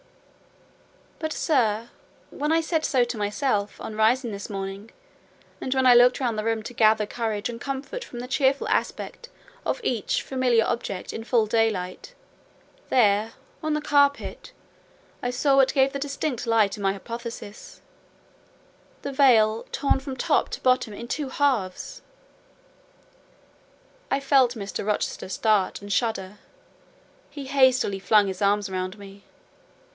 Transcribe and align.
"But, 1.19 1.31
sir, 1.33 1.89
when 2.31 2.51
I 2.51 2.61
said 2.61 2.83
so 2.83 3.03
to 3.03 3.15
myself 3.17 3.79
on 3.79 3.95
rising 3.95 4.31
this 4.31 4.49
morning, 4.49 4.89
and 5.61 5.71
when 5.75 5.85
I 5.85 5.93
looked 5.93 6.19
round 6.19 6.39
the 6.39 6.43
room 6.43 6.63
to 6.63 6.73
gather 6.73 7.05
courage 7.05 7.47
and 7.49 7.61
comfort 7.61 8.03
from 8.03 8.19
the 8.19 8.27
cheerful 8.27 8.67
aspect 8.69 9.29
of 9.63 9.79
each 9.83 10.23
familiar 10.23 10.65
object 10.65 11.13
in 11.13 11.23
full 11.23 11.45
daylight, 11.45 12.15
there—on 12.89 13.75
the 13.75 13.81
carpet—I 13.81 15.29
saw 15.29 15.57
what 15.57 15.71
gave 15.75 15.93
the 15.93 15.99
distinct 15.99 16.47
lie 16.47 16.67
to 16.69 16.81
my 16.81 16.93
hypothesis,—the 16.93 17.83
veil, 19.11 19.67
torn 19.71 19.99
from 19.99 20.17
top 20.17 20.49
to 20.49 20.61
bottom 20.61 20.93
in 20.93 21.07
two 21.07 21.29
halves!" 21.29 22.01
I 24.09 24.19
felt 24.19 24.55
Mr. 24.55 24.83
Rochester 24.83 25.29
start 25.29 25.79
and 25.83 25.93
shudder; 25.93 26.39
he 27.29 27.45
hastily 27.45 27.99
flung 27.99 28.25
his 28.25 28.41
arms 28.41 28.67
round 28.71 28.97
me. 28.97 29.25